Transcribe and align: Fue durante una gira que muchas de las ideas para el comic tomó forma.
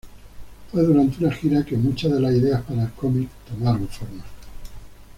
Fue 0.71 0.81
durante 0.81 1.23
una 1.23 1.31
gira 1.31 1.63
que 1.63 1.77
muchas 1.77 2.11
de 2.11 2.19
las 2.19 2.33
ideas 2.33 2.63
para 2.63 2.85
el 2.85 2.91
comic 2.93 3.29
tomó 3.47 3.75
forma. 3.87 4.23